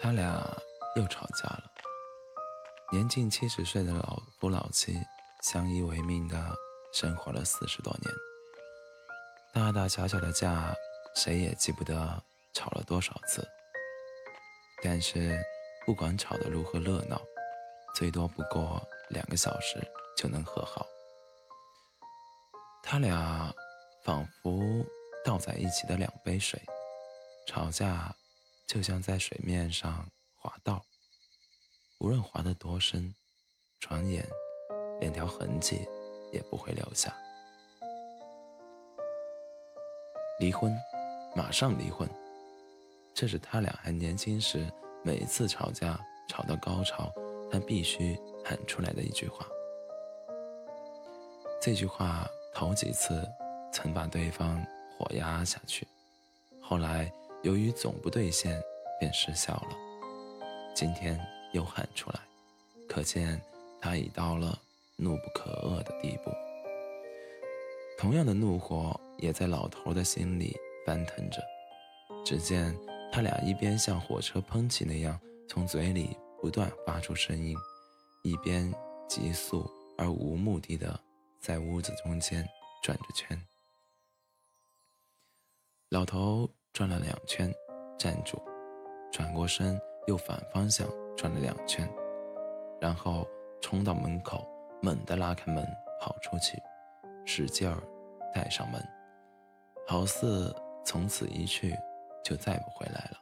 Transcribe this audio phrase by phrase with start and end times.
[0.00, 0.40] 他俩
[0.94, 1.64] 又吵架了。
[2.92, 4.96] 年近七十岁的老夫老妻
[5.42, 6.54] 相依为命的
[6.92, 8.14] 生活了四十多年，
[9.52, 10.72] 大大小小的架，
[11.16, 12.22] 谁也记不得
[12.54, 13.46] 吵了多少次。
[14.82, 15.36] 但是，
[15.84, 17.20] 不管吵得如何热闹，
[17.94, 18.80] 最多不过
[19.10, 19.84] 两个小时
[20.16, 20.86] 就能和好。
[22.84, 23.52] 他俩
[24.04, 24.62] 仿佛
[25.24, 26.62] 倒在一起的两杯水，
[27.48, 28.14] 吵架
[28.68, 30.84] 就像在水面上滑道，
[32.00, 33.14] 无论滑得多深，
[33.80, 34.28] 转眼
[35.00, 35.88] 连条痕迹
[36.30, 37.16] 也不会留下。
[40.38, 40.70] 离婚，
[41.34, 42.06] 马上离婚，
[43.14, 44.70] 这是他俩还年轻时。
[45.04, 47.10] 每次吵架吵到高潮，
[47.50, 49.46] 他必须喊出来的一句话。
[51.62, 53.26] 这句话头几次
[53.72, 54.62] 曾把对方
[54.98, 55.86] 火压下去，
[56.60, 57.10] 后来
[57.42, 58.62] 由于总不兑现，
[58.98, 59.76] 便失效了。
[60.74, 61.18] 今天
[61.52, 62.20] 又喊出来，
[62.88, 63.40] 可见
[63.80, 64.58] 他已到了
[64.96, 66.30] 怒不可遏的地步。
[67.98, 71.42] 同样的怒火也在老头的心里翻腾着。
[72.24, 72.76] 只见。
[73.10, 77.56] 他俩一边像火车喷气那样从嘴里不断发出声音，
[78.22, 78.70] 一边
[79.08, 81.00] 急速而无目的的
[81.40, 82.46] 在屋子中间
[82.82, 83.42] 转着圈。
[85.88, 87.52] 老头转了两圈，
[87.98, 88.40] 站住，
[89.12, 91.88] 转过身又反方向转了两圈，
[92.80, 93.26] 然后
[93.60, 94.46] 冲到门口，
[94.80, 95.66] 猛地拉开门
[96.00, 96.56] 跑出去，
[97.26, 97.82] 使劲儿
[98.34, 98.80] 带上门，
[99.86, 101.74] 好似从此一去。
[102.24, 103.16] 就再不回来了。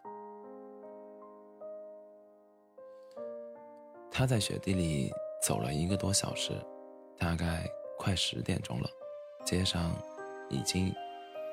[4.11, 6.55] 他在雪地里走了一个多小时，
[7.17, 7.65] 大概
[7.97, 8.89] 快十点钟了，
[9.45, 9.93] 街上
[10.49, 10.93] 已经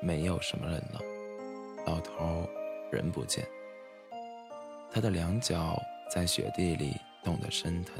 [0.02, 1.00] 没有什么人了。
[1.86, 2.48] 老头
[2.90, 3.46] 人不见，
[4.90, 5.78] 他的两脚
[6.10, 7.96] 在雪地里冻得生疼，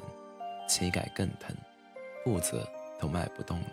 [0.66, 1.54] 膝盖更疼，
[2.24, 2.66] 步子
[2.98, 3.66] 都迈不动了，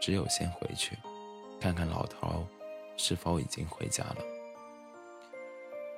[0.00, 0.96] 只有先回去，
[1.60, 2.46] 看看老头
[2.96, 4.18] 是否已经回家了。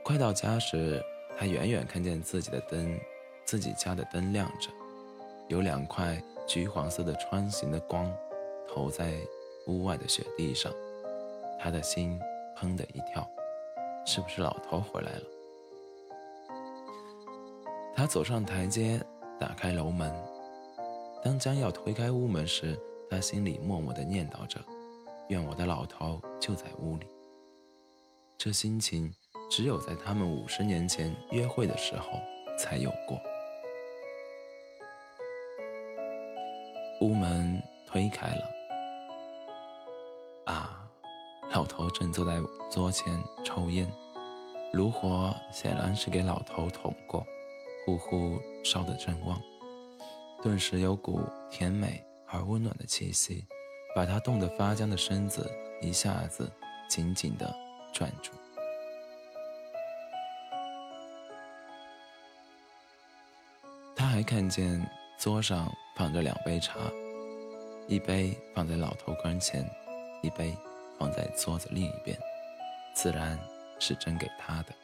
[0.03, 1.03] 快到家时，
[1.37, 2.99] 他远远看见自己的灯，
[3.45, 4.71] 自己家的灯亮着，
[5.49, 8.11] 有两块橘黄色的穿行的光
[8.69, 9.13] 投在
[9.67, 10.73] 屋外的雪地上，
[11.61, 12.19] 他的心
[12.65, 13.29] 砰的一跳，
[14.07, 15.23] 是不是老头回来了？
[17.95, 18.99] 他走上台阶，
[19.39, 20.11] 打开楼门，
[21.23, 22.81] 当将要推开屋门时，
[23.11, 24.59] 他心里默默的念叨着
[25.29, 27.07] ：“愿我的老头就在屋里。”
[28.39, 29.13] 这心情。
[29.51, 32.19] 只有在他们五十年前约会的时候
[32.59, 33.21] 才有过。
[37.03, 38.51] 屋门推开了，
[41.55, 43.89] 老头正坐在桌前抽烟，
[44.73, 47.25] 炉火显然是给老头捅过，
[47.87, 49.41] 呼呼烧得正旺，
[50.43, 51.21] 顿时有股
[51.53, 53.47] 甜美而温暖的气息，
[53.95, 55.49] 把他冻得发僵的身子
[55.81, 56.51] 一下子
[56.89, 57.55] 紧紧地
[57.93, 58.33] 攥住。
[63.95, 64.85] 他还看见
[65.21, 66.81] 桌上放着两杯茶，
[67.87, 69.65] 一杯放在老头跟前，
[70.21, 70.53] 一杯
[70.99, 72.19] 放在桌子另一边，
[72.95, 73.39] 自然
[73.79, 74.75] 是斟给他的。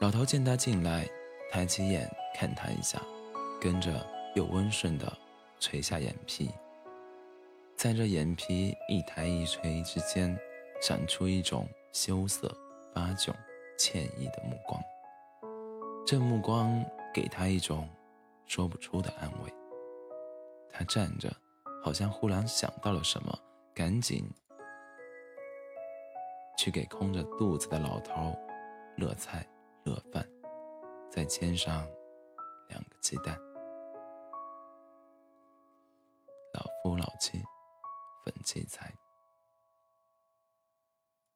[0.00, 1.08] 老头见他进来，
[1.50, 3.00] 抬起眼看他一下，
[3.60, 5.12] 跟着又温顺地
[5.58, 6.50] 垂下眼皮，
[7.76, 10.38] 在这眼皮一抬一垂之间，
[10.80, 12.54] 闪出一种羞涩、
[12.94, 13.32] 发窘、
[13.78, 14.80] 歉意的目光。
[16.06, 16.84] 这目光。
[17.14, 17.88] 给他一种
[18.46, 19.52] 说不出的安慰。
[20.70, 21.34] 他站着，
[21.82, 23.36] 好像忽然想到了什么，
[23.74, 24.30] 赶紧
[26.68, 28.36] 去给空着肚子的老头
[28.94, 29.48] 热菜
[29.84, 30.22] 热饭，
[31.10, 31.88] 再煎上
[32.68, 33.40] 两个鸡蛋。
[36.52, 37.42] 老夫老妻，
[38.22, 38.94] 分鸡菜。